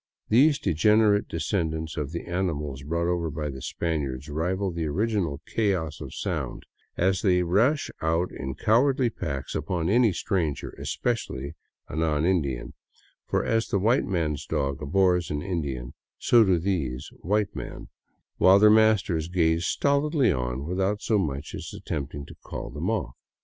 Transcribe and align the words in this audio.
These 0.29 0.57
degenerate 0.57 1.27
descendants 1.27 1.95
of 1.95 2.11
the 2.11 2.23
animals 2.25 2.81
brought 2.81 3.05
over 3.07 3.29
by 3.29 3.51
the 3.51 3.61
Spaniards 3.61 4.29
rival 4.29 4.71
the 4.71 4.87
original 4.87 5.41
chaos 5.45 6.01
of 6.01 6.15
sound 6.15 6.65
as 6.97 7.21
they 7.21 7.43
rush 7.43 7.91
out 8.01 8.31
in 8.31 8.55
cowardly 8.55 9.11
packs 9.11 9.53
upon 9.53 9.89
any 9.91 10.11
stranger— 10.11 10.71
especially 10.79 11.53
a 11.87 11.95
non 11.95 12.25
Indian, 12.25 12.73
for 13.27 13.45
as 13.45 13.67
the 13.67 13.77
white 13.77 14.05
man's 14.05 14.47
dog 14.47 14.81
abhors 14.81 15.29
an 15.29 15.43
Indian, 15.43 15.93
so 16.17 16.43
do 16.43 16.57
these 16.57 17.11
a 17.13 17.17
white 17.17 17.55
man— 17.55 17.87
while 18.39 18.57
their 18.57 18.71
masters 18.71 19.27
gaze 19.27 19.67
stolidly 19.67 20.31
on, 20.31 20.65
without 20.65 20.99
so 20.99 21.19
much 21.19 21.53
as 21.53 21.71
attempting 21.77 22.25
to 22.25 22.33
call 22.43 22.71
them 22.71 22.89
off. 22.89 23.15